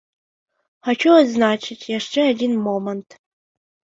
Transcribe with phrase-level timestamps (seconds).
[0.87, 3.09] Хачу адзначыць яшчэ адзін момант.